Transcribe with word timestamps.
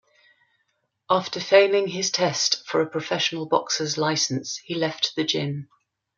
After 1.11 1.39
failing 1.39 1.89
his 1.89 2.09
test 2.09 2.65
for 2.65 2.81
a 2.81 2.89
professional 2.89 3.45
boxers' 3.45 3.99
license, 3.99 4.57
he 4.65 4.73
left 4.73 5.15
the 5.15 5.23
gym. 5.23 5.69